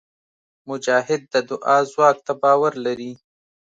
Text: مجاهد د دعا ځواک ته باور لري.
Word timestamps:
مجاهد 0.69 1.21
د 1.33 1.35
دعا 1.49 1.77
ځواک 1.91 2.17
ته 2.25 2.33
باور 2.41 2.73
لري. 2.85 3.11